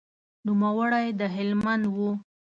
[0.45, 1.97] نوموړی د هلمند و.